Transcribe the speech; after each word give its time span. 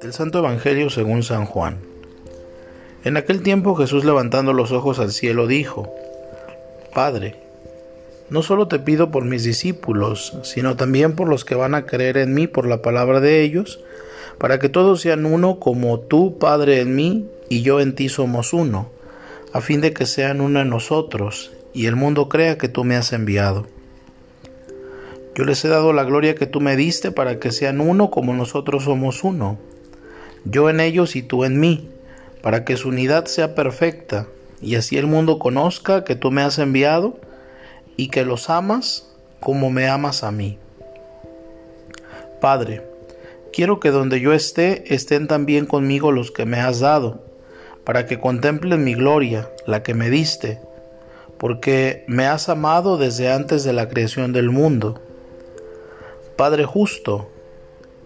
Del 0.00 0.12
Santo 0.12 0.38
Evangelio 0.38 0.90
según 0.90 1.22
San 1.22 1.44
Juan. 1.46 1.78
En 3.04 3.16
aquel 3.16 3.42
tiempo 3.42 3.74
Jesús 3.74 4.04
levantando 4.04 4.52
los 4.52 4.72
ojos 4.72 4.98
al 4.98 5.12
cielo 5.12 5.46
dijo, 5.46 5.92
Padre, 6.94 7.36
no 8.30 8.42
solo 8.42 8.68
te 8.68 8.78
pido 8.78 9.10
por 9.10 9.24
mis 9.24 9.44
discípulos, 9.44 10.36
sino 10.42 10.76
también 10.76 11.14
por 11.14 11.28
los 11.28 11.44
que 11.44 11.54
van 11.54 11.74
a 11.74 11.86
creer 11.86 12.16
en 12.16 12.34
mí 12.34 12.46
por 12.46 12.66
la 12.66 12.82
palabra 12.82 13.20
de 13.20 13.42
ellos, 13.42 13.80
para 14.38 14.58
que 14.58 14.68
todos 14.68 15.00
sean 15.00 15.26
uno 15.26 15.60
como 15.60 16.00
tú, 16.00 16.38
Padre, 16.38 16.80
en 16.80 16.96
mí 16.96 17.28
y 17.48 17.62
yo 17.62 17.80
en 17.80 17.94
ti 17.94 18.08
somos 18.08 18.52
uno, 18.52 18.88
a 19.52 19.60
fin 19.60 19.80
de 19.80 19.92
que 19.92 20.06
sean 20.06 20.40
uno 20.40 20.60
en 20.60 20.70
nosotros, 20.70 21.52
y 21.72 21.86
el 21.86 21.96
mundo 21.96 22.28
crea 22.28 22.58
que 22.58 22.68
tú 22.68 22.84
me 22.84 22.96
has 22.96 23.12
enviado. 23.12 23.66
Yo 25.34 25.44
les 25.44 25.64
he 25.64 25.68
dado 25.68 25.92
la 25.92 26.04
gloria 26.04 26.34
que 26.34 26.46
tú 26.46 26.60
me 26.60 26.76
diste 26.76 27.10
para 27.10 27.38
que 27.38 27.52
sean 27.52 27.80
uno 27.80 28.10
como 28.10 28.34
nosotros 28.34 28.84
somos 28.84 29.24
uno, 29.24 29.58
yo 30.44 30.68
en 30.68 30.80
ellos 30.80 31.16
y 31.16 31.22
tú 31.22 31.44
en 31.44 31.58
mí, 31.58 31.88
para 32.42 32.64
que 32.64 32.76
su 32.76 32.88
unidad 32.88 33.26
sea 33.26 33.54
perfecta, 33.54 34.26
y 34.60 34.74
así 34.74 34.98
el 34.98 35.06
mundo 35.06 35.38
conozca 35.38 36.04
que 36.04 36.16
tú 36.16 36.30
me 36.30 36.42
has 36.42 36.58
enviado, 36.58 37.18
y 37.96 38.08
que 38.08 38.24
los 38.24 38.50
amas 38.50 39.08
como 39.40 39.70
me 39.70 39.88
amas 39.88 40.22
a 40.22 40.32
mí. 40.32 40.58
Padre, 42.40 42.82
quiero 43.52 43.80
que 43.80 43.90
donde 43.90 44.20
yo 44.20 44.32
esté 44.32 44.94
estén 44.94 45.28
también 45.28 45.66
conmigo 45.66 46.12
los 46.12 46.30
que 46.30 46.44
me 46.44 46.58
has 46.60 46.80
dado, 46.80 47.24
para 47.84 48.06
que 48.06 48.20
contemplen 48.20 48.84
mi 48.84 48.94
gloria, 48.94 49.48
la 49.66 49.82
que 49.82 49.94
me 49.94 50.10
diste, 50.10 50.60
porque 51.38 52.04
me 52.06 52.26
has 52.26 52.48
amado 52.48 52.98
desde 52.98 53.32
antes 53.32 53.64
de 53.64 53.72
la 53.72 53.88
creación 53.88 54.32
del 54.32 54.50
mundo. 54.50 55.00
Padre 56.36 56.64
justo, 56.64 57.28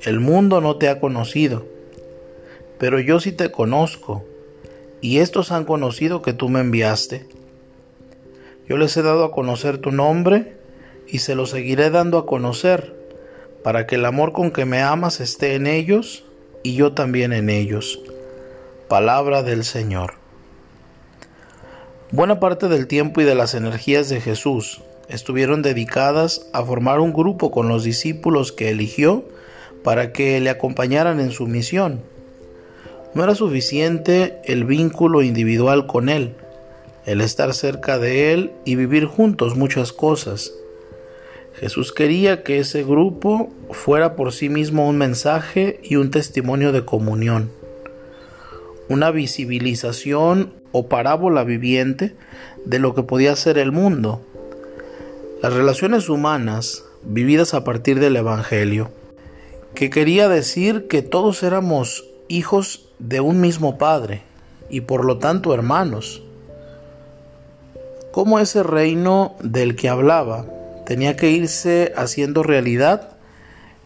el 0.00 0.18
mundo 0.18 0.62
no 0.62 0.76
te 0.76 0.88
ha 0.88 0.98
conocido, 0.98 1.66
pero 2.78 2.98
yo 2.98 3.20
sí 3.20 3.32
te 3.32 3.50
conozco, 3.50 4.24
y 5.02 5.18
estos 5.18 5.52
han 5.52 5.66
conocido 5.66 6.22
que 6.22 6.32
tú 6.32 6.48
me 6.48 6.60
enviaste. 6.60 7.26
Yo 8.66 8.78
les 8.78 8.96
he 8.96 9.02
dado 9.02 9.24
a 9.24 9.30
conocer 9.30 9.76
tu 9.76 9.92
nombre 9.92 10.56
y 11.06 11.18
se 11.18 11.34
lo 11.34 11.44
seguiré 11.44 11.90
dando 11.90 12.16
a 12.16 12.24
conocer, 12.24 12.94
para 13.62 13.86
que 13.86 13.96
el 13.96 14.06
amor 14.06 14.32
con 14.32 14.50
que 14.50 14.64
me 14.64 14.80
amas 14.80 15.20
esté 15.20 15.54
en 15.54 15.66
ellos 15.66 16.24
y 16.62 16.76
yo 16.76 16.92
también 16.92 17.34
en 17.34 17.50
ellos. 17.50 18.00
Palabra 18.88 19.42
del 19.42 19.64
Señor. 19.64 20.14
Buena 22.10 22.40
parte 22.40 22.68
del 22.68 22.86
tiempo 22.86 23.20
y 23.20 23.24
de 23.24 23.34
las 23.34 23.54
energías 23.54 24.08
de 24.08 24.22
Jesús 24.22 24.80
estuvieron 25.08 25.62
dedicadas 25.62 26.48
a 26.52 26.62
formar 26.64 27.00
un 27.00 27.12
grupo 27.12 27.50
con 27.50 27.68
los 27.68 27.84
discípulos 27.84 28.52
que 28.52 28.70
eligió 28.70 29.24
para 29.82 30.12
que 30.12 30.40
le 30.40 30.50
acompañaran 30.50 31.20
en 31.20 31.30
su 31.30 31.46
misión. 31.46 32.00
No 33.14 33.22
era 33.22 33.34
suficiente 33.34 34.40
el 34.44 34.64
vínculo 34.64 35.22
individual 35.22 35.86
con 35.86 36.08
Él, 36.08 36.34
el 37.06 37.20
estar 37.20 37.54
cerca 37.54 37.98
de 37.98 38.32
Él 38.32 38.52
y 38.64 38.76
vivir 38.76 39.04
juntos 39.04 39.56
muchas 39.56 39.92
cosas. 39.92 40.52
Jesús 41.54 41.92
quería 41.92 42.42
que 42.42 42.58
ese 42.58 42.82
grupo 42.82 43.52
fuera 43.70 44.16
por 44.16 44.32
sí 44.32 44.48
mismo 44.48 44.88
un 44.88 44.96
mensaje 44.96 45.78
y 45.84 45.96
un 45.96 46.10
testimonio 46.10 46.72
de 46.72 46.84
comunión, 46.84 47.52
una 48.88 49.12
visibilización 49.12 50.52
o 50.72 50.88
parábola 50.88 51.44
viviente 51.44 52.16
de 52.64 52.80
lo 52.80 52.94
que 52.96 53.04
podía 53.04 53.36
ser 53.36 53.58
el 53.58 53.70
mundo, 53.70 54.20
las 55.44 55.52
relaciones 55.52 56.08
humanas 56.08 56.86
vividas 57.02 57.52
a 57.52 57.64
partir 57.64 58.00
del 58.00 58.16
Evangelio, 58.16 58.90
que 59.74 59.90
quería 59.90 60.26
decir 60.26 60.88
que 60.88 61.02
todos 61.02 61.42
éramos 61.42 62.06
hijos 62.28 62.88
de 62.98 63.20
un 63.20 63.42
mismo 63.42 63.76
Padre 63.76 64.22
y 64.70 64.80
por 64.80 65.04
lo 65.04 65.18
tanto 65.18 65.52
hermanos 65.52 66.22
cómo 68.10 68.38
ese 68.38 68.62
reino 68.62 69.36
del 69.42 69.76
que 69.76 69.90
hablaba 69.90 70.46
tenía 70.86 71.14
que 71.14 71.30
irse 71.30 71.92
haciendo 71.94 72.42
realidad 72.42 73.10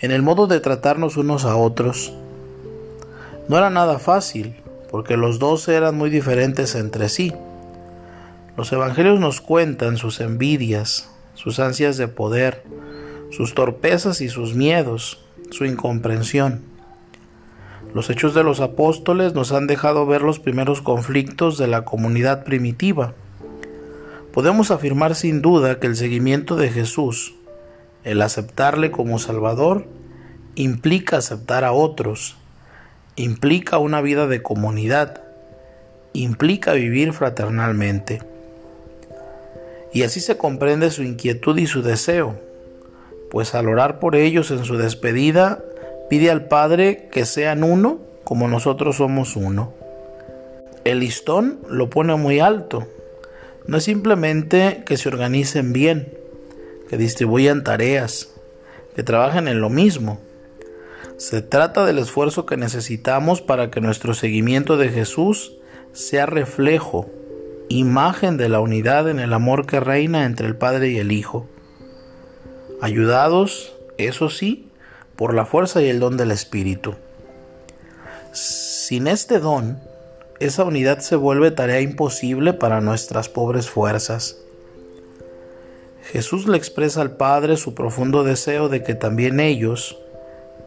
en 0.00 0.10
el 0.10 0.22
modo 0.22 0.48
de 0.48 0.58
tratarnos 0.58 1.16
unos 1.16 1.44
a 1.44 1.54
otros. 1.54 2.12
No 3.46 3.58
era 3.58 3.70
nada 3.70 4.00
fácil, 4.00 4.56
porque 4.90 5.16
los 5.16 5.38
dos 5.38 5.68
eran 5.68 5.96
muy 5.96 6.10
diferentes 6.10 6.74
entre 6.74 7.08
sí. 7.08 7.32
Los 8.56 8.72
evangelios 8.72 9.20
nos 9.20 9.40
cuentan 9.40 9.98
sus 9.98 10.20
envidias, 10.20 11.13
sus 11.34 11.60
ansias 11.60 11.96
de 11.96 12.08
poder, 12.08 12.64
sus 13.30 13.54
torpezas 13.54 14.20
y 14.20 14.28
sus 14.28 14.54
miedos, 14.54 15.24
su 15.50 15.64
incomprensión. 15.64 16.62
Los 17.94 18.10
hechos 18.10 18.34
de 18.34 18.42
los 18.42 18.60
apóstoles 18.60 19.34
nos 19.34 19.52
han 19.52 19.66
dejado 19.66 20.06
ver 20.06 20.22
los 20.22 20.40
primeros 20.40 20.82
conflictos 20.82 21.58
de 21.58 21.68
la 21.68 21.84
comunidad 21.84 22.44
primitiva 22.44 23.14
Podemos 24.34 24.72
afirmar 24.72 25.14
sin 25.14 25.42
duda 25.42 25.78
que 25.78 25.86
el 25.86 25.94
seguimiento 25.94 26.56
de 26.56 26.68
Jesús, 26.68 27.36
el 28.02 28.20
aceptarle 28.20 28.90
como 28.90 29.20
Salvador, 29.20 29.86
implica 30.56 31.18
aceptar 31.18 31.62
a 31.62 31.70
otros, 31.70 32.36
implica 33.14 33.78
una 33.78 34.00
vida 34.00 34.26
de 34.26 34.42
comunidad, 34.42 35.22
implica 36.14 36.72
vivir 36.72 37.12
fraternalmente. 37.12 38.22
Y 39.94 40.02
así 40.02 40.20
se 40.20 40.36
comprende 40.36 40.90
su 40.90 41.04
inquietud 41.04 41.56
y 41.56 41.66
su 41.66 41.80
deseo, 41.82 42.34
pues 43.30 43.54
al 43.54 43.68
orar 43.68 44.00
por 44.00 44.16
ellos 44.16 44.50
en 44.50 44.64
su 44.64 44.76
despedida, 44.76 45.64
pide 46.10 46.30
al 46.30 46.48
Padre 46.48 47.08
que 47.12 47.24
sean 47.24 47.62
uno 47.62 48.00
como 48.24 48.48
nosotros 48.48 48.96
somos 48.96 49.36
uno. 49.36 49.72
El 50.84 51.00
listón 51.00 51.60
lo 51.68 51.90
pone 51.90 52.16
muy 52.16 52.40
alto, 52.40 52.88
no 53.66 53.78
es 53.78 53.84
simplemente 53.84 54.82
que 54.84 54.96
se 54.96 55.08
organicen 55.08 55.72
bien, 55.72 56.12
que 56.90 56.96
distribuyan 56.98 57.64
tareas, 57.64 58.34
que 58.96 59.02
trabajen 59.02 59.48
en 59.48 59.60
lo 59.60 59.70
mismo. 59.70 60.18
Se 61.16 61.40
trata 61.40 61.86
del 61.86 61.98
esfuerzo 61.98 62.46
que 62.46 62.56
necesitamos 62.56 63.40
para 63.40 63.70
que 63.70 63.80
nuestro 63.80 64.12
seguimiento 64.12 64.76
de 64.76 64.88
Jesús 64.88 65.56
sea 65.92 66.26
reflejo, 66.26 67.08
imagen 67.68 68.36
de 68.36 68.48
la 68.48 68.60
unidad 68.60 69.08
en 69.08 69.18
el 69.18 69.32
amor 69.32 69.66
que 69.66 69.80
reina 69.80 70.24
entre 70.24 70.46
el 70.46 70.56
Padre 70.56 70.90
y 70.90 70.98
el 70.98 71.12
Hijo. 71.12 71.46
Ayudados, 72.80 73.74
eso 73.98 74.30
sí, 74.30 74.68
por 75.16 75.34
la 75.34 75.46
fuerza 75.46 75.82
y 75.82 75.88
el 75.88 76.00
don 76.00 76.16
del 76.16 76.30
Espíritu. 76.30 76.94
Sin 78.32 79.06
este 79.06 79.38
don, 79.38 79.78
esa 80.40 80.64
unidad 80.64 80.98
se 80.98 81.16
vuelve 81.16 81.50
tarea 81.50 81.80
imposible 81.80 82.52
para 82.52 82.80
nuestras 82.80 83.28
pobres 83.28 83.70
fuerzas. 83.70 84.36
Jesús 86.12 86.46
le 86.46 86.56
expresa 86.56 87.00
al 87.00 87.16
Padre 87.16 87.56
su 87.56 87.74
profundo 87.74 88.24
deseo 88.24 88.68
de 88.68 88.82
que 88.82 88.94
también 88.94 89.40
ellos, 89.40 89.98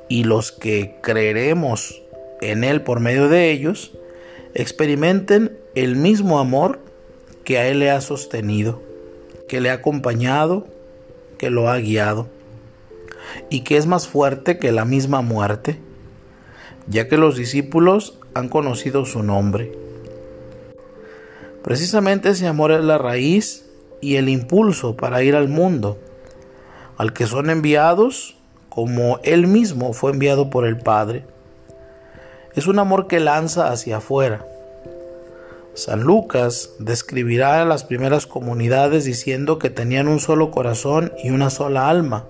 y 0.09 0.23
los 0.23 0.51
que 0.51 0.95
creeremos 1.01 2.01
en 2.41 2.63
Él 2.63 2.81
por 2.81 2.99
medio 2.99 3.29
de 3.29 3.51
ellos, 3.51 3.91
experimenten 4.53 5.57
el 5.75 5.95
mismo 5.95 6.39
amor 6.39 6.79
que 7.47 7.57
a 7.57 7.69
Él 7.69 7.79
le 7.79 7.91
ha 7.91 8.01
sostenido, 8.01 8.81
que 9.47 9.61
le 9.61 9.69
ha 9.69 9.75
acompañado, 9.75 10.67
que 11.37 11.49
lo 11.49 11.69
ha 11.69 11.77
guiado, 11.77 12.27
y 13.49 13.61
que 13.61 13.77
es 13.77 13.85
más 13.85 14.05
fuerte 14.05 14.57
que 14.59 14.73
la 14.73 14.83
misma 14.83 15.21
muerte, 15.21 15.79
ya 16.89 17.07
que 17.07 17.15
los 17.15 17.37
discípulos 17.37 18.19
han 18.33 18.49
conocido 18.49 19.05
su 19.05 19.23
nombre. 19.23 19.71
Precisamente 21.63 22.31
ese 22.31 22.47
amor 22.47 22.73
es 22.73 22.83
la 22.83 22.97
raíz 22.97 23.65
y 24.01 24.17
el 24.17 24.27
impulso 24.27 24.97
para 24.97 25.23
ir 25.23 25.33
al 25.33 25.47
mundo, 25.47 25.97
al 26.97 27.13
que 27.13 27.27
son 27.27 27.49
enviados 27.49 28.35
como 28.67 29.21
Él 29.23 29.47
mismo 29.47 29.93
fue 29.93 30.11
enviado 30.11 30.49
por 30.49 30.67
el 30.67 30.79
Padre. 30.79 31.23
Es 32.55 32.67
un 32.67 32.77
amor 32.77 33.07
que 33.07 33.21
lanza 33.21 33.71
hacia 33.71 33.97
afuera. 33.97 34.45
San 35.77 36.01
Lucas 36.01 36.71
describirá 36.79 37.61
a 37.61 37.65
las 37.65 37.83
primeras 37.83 38.25
comunidades 38.25 39.05
diciendo 39.05 39.59
que 39.59 39.69
tenían 39.69 40.07
un 40.07 40.19
solo 40.19 40.49
corazón 40.49 41.13
y 41.23 41.29
una 41.29 41.51
sola 41.51 41.87
alma. 41.87 42.25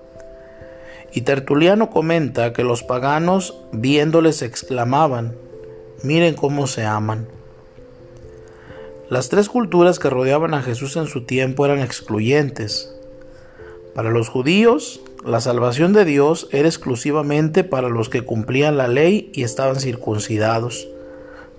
Y 1.14 1.22
Tertuliano 1.22 1.90
comenta 1.90 2.52
que 2.52 2.66
los 2.66 2.84
paganos 2.84 3.58
viéndoles 3.72 4.42
exclamaban, 4.42 5.38
Miren 6.04 6.36
cómo 6.36 6.68
se 6.68 6.84
aman. 6.84 7.30
Las 9.10 9.30
tres 9.30 9.48
culturas 9.48 9.98
que 9.98 10.10
rodeaban 10.10 10.54
a 10.54 10.62
Jesús 10.62 10.98
en 10.98 11.08
su 11.08 11.24
tiempo 11.24 11.66
eran 11.66 11.80
excluyentes. 11.80 12.94
Para 13.96 14.12
los 14.12 14.28
judíos, 14.28 15.00
la 15.26 15.40
salvación 15.40 15.94
de 15.94 16.04
Dios 16.04 16.50
era 16.52 16.68
exclusivamente 16.68 17.64
para 17.64 17.88
los 17.88 18.10
que 18.10 18.24
cumplían 18.24 18.76
la 18.76 18.90
ley 18.90 19.32
y 19.34 19.44
estaban 19.44 19.78
circuncidados. 19.78 20.90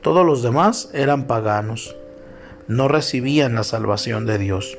Todos 0.08 0.25
los 0.25 0.40
demás 0.43 0.88
eran 0.94 1.26
paganos. 1.26 1.94
No 2.66 2.88
recibían 2.88 3.55
la 3.55 3.62
salvación 3.62 4.25
de 4.25 4.38
Dios. 4.38 4.78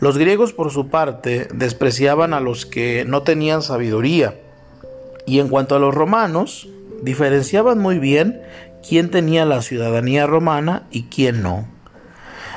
Los 0.00 0.16
griegos, 0.16 0.54
por 0.54 0.70
su 0.70 0.88
parte, 0.88 1.48
despreciaban 1.52 2.32
a 2.32 2.40
los 2.40 2.64
que 2.64 3.04
no 3.06 3.24
tenían 3.24 3.60
sabiduría. 3.60 4.40
Y 5.26 5.38
en 5.40 5.48
cuanto 5.50 5.76
a 5.76 5.78
los 5.78 5.94
romanos, 5.94 6.66
diferenciaban 7.02 7.78
muy 7.78 7.98
bien 7.98 8.40
quién 8.88 9.10
tenía 9.10 9.44
la 9.44 9.60
ciudadanía 9.60 10.26
romana 10.26 10.86
y 10.90 11.02
quién 11.02 11.42
no. 11.42 11.68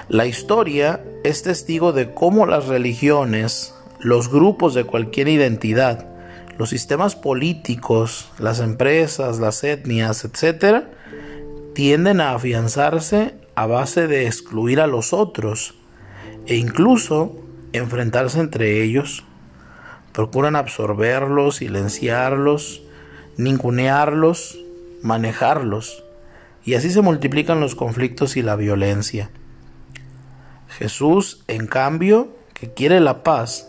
La 0.07 0.27
historia 0.27 1.03
es 1.25 1.43
testigo 1.43 1.91
de 1.91 2.13
cómo 2.13 2.45
las 2.45 2.67
religiones, 2.67 3.75
los 3.99 4.31
grupos 4.31 4.73
de 4.73 4.85
cualquier 4.85 5.27
identidad, 5.27 6.07
los 6.61 6.69
sistemas 6.69 7.15
políticos, 7.15 8.29
las 8.37 8.59
empresas, 8.59 9.39
las 9.39 9.63
etnias, 9.63 10.23
etc., 10.25 10.83
tienden 11.73 12.21
a 12.21 12.35
afianzarse 12.35 13.33
a 13.55 13.65
base 13.65 14.05
de 14.05 14.27
excluir 14.27 14.79
a 14.79 14.85
los 14.85 15.11
otros 15.11 15.73
e 16.45 16.57
incluso 16.57 17.35
enfrentarse 17.73 18.39
entre 18.39 18.83
ellos. 18.83 19.23
Procuran 20.13 20.55
absorberlos, 20.55 21.55
silenciarlos, 21.55 22.83
ningunearlos, 23.37 24.59
manejarlos, 25.01 26.03
y 26.63 26.75
así 26.75 26.91
se 26.91 27.01
multiplican 27.01 27.59
los 27.59 27.73
conflictos 27.73 28.37
y 28.37 28.43
la 28.43 28.55
violencia. 28.55 29.31
Jesús, 30.69 31.43
en 31.47 31.65
cambio, 31.65 32.35
que 32.53 32.71
quiere 32.71 32.99
la 32.99 33.23
paz, 33.23 33.67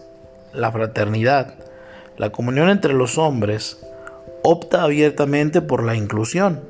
la 0.52 0.70
fraternidad, 0.70 1.71
la 2.16 2.30
comunión 2.30 2.68
entre 2.68 2.94
los 2.94 3.18
hombres, 3.18 3.78
opta 4.42 4.82
abiertamente 4.82 5.60
por 5.60 5.82
la 5.84 5.94
inclusión, 5.94 6.60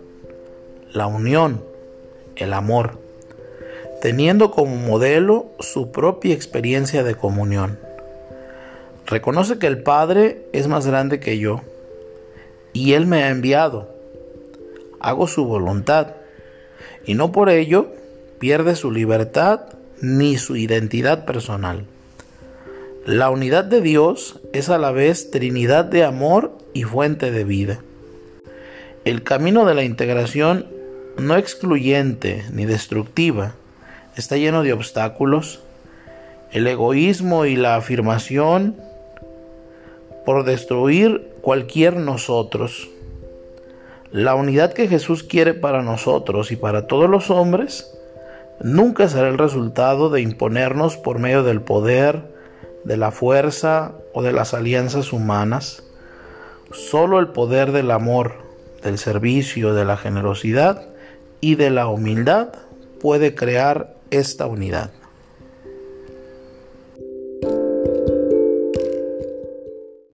la 0.93 1.07
unión, 1.07 1.63
el 2.37 2.53
amor 2.53 3.03
teniendo 4.03 4.51
como 4.51 4.75
modelo 4.75 5.47
su 5.61 5.93
propia 5.93 6.35
experiencia 6.35 7.05
de 7.05 7.15
comunión. 7.15 7.79
Reconoce 9.07 9.61
que 9.61 9.69
el 9.69 9.85
Padre 9.85 10.45
es 10.53 10.67
más 10.67 10.89
grande 10.89 11.21
que 11.21 11.39
yo 11.39 11.61
y 12.73 12.95
Él 12.95 13.07
me 13.07 13.23
ha 13.23 13.31
enviado. 13.31 13.95
Hago 14.99 15.29
su 15.29 15.45
voluntad 15.45 16.17
y 17.07 17.15
no 17.15 17.31
por 17.31 17.49
ello 17.49 17.93
pierde 18.41 18.75
su 18.75 18.91
libertad 18.91 19.67
ni 20.01 20.37
su 20.37 20.57
identidad 20.57 21.25
personal. 21.25 21.87
La 23.07 23.31
unidad 23.31 23.65
de 23.65 23.81
Dios 23.81 24.39
es 24.53 24.69
a 24.69 24.79
la 24.79 24.93
vez 24.93 25.33
Trinidad 25.33 25.85
de 25.85 26.05
amor 26.05 26.57
y 26.73 26.85
fuente 26.85 27.33
de 27.33 27.43
vida. 27.43 27.81
El 29.05 29.25
camino 29.25 29.65
de 29.65 29.75
la 29.75 29.83
integración 29.83 30.69
no 31.19 31.37
excluyente 31.37 32.45
ni 32.53 32.65
destructiva, 32.65 33.55
está 34.17 34.37
lleno 34.37 34.63
de 34.63 34.73
obstáculos. 34.73 35.61
El 36.53 36.65
egoísmo 36.69 37.45
y 37.45 37.57
la 37.57 37.75
afirmación 37.75 38.77
por 40.25 40.45
destruir 40.45 41.29
cualquier 41.41 41.97
nosotros. 41.97 42.89
La 44.13 44.37
unidad 44.37 44.75
que 44.75 44.87
Jesús 44.87 45.25
quiere 45.25 45.55
para 45.55 45.83
nosotros 45.83 46.53
y 46.53 46.57
para 46.57 46.87
todos 46.87 47.11
los 47.11 47.31
hombres 47.31 47.93
nunca 48.61 49.09
será 49.09 49.29
el 49.29 49.39
resultado 49.39 50.09
de 50.09 50.21
imponernos 50.21 50.97
por 50.97 51.19
medio 51.19 51.43
del 51.43 51.63
poder, 51.63 52.32
de 52.85 52.97
la 52.97 53.11
fuerza 53.11 53.93
o 54.13 54.23
de 54.23 54.33
las 54.33 54.55
alianzas 54.55 55.13
humanas. 55.13 55.83
Solo 56.73 57.19
el 57.19 57.29
poder 57.29 57.73
del 57.73 57.91
amor, 57.91 58.35
del 58.83 58.99
servicio, 58.99 59.75
de 59.75 59.85
la 59.85 59.97
generosidad 59.97 60.89
y 61.41 61.57
de 61.57 61.71
la 61.71 61.87
humildad 61.89 62.49
puede 63.01 63.35
crear 63.35 63.95
esta 64.11 64.47
unidad. 64.47 64.91